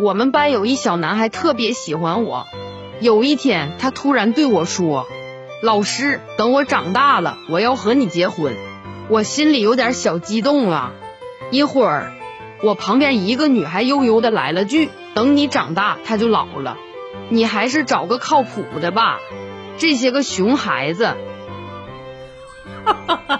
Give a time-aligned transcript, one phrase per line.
[0.00, 2.46] 我们班有一小男孩特别喜欢我。
[3.00, 5.06] 有一天他突然对我说
[5.62, 8.56] 老师等我长大了我要和你结婚。
[9.10, 10.92] 我心里有点小激动啊
[11.50, 12.12] 一会儿
[12.62, 16.78] 我旁边一个女孩悠悠的来了句等你长大他就老了。
[17.28, 19.18] 你还是找个靠谱的吧。
[19.76, 21.14] 这些个熊孩子。
[22.86, 23.39] 哈哈哈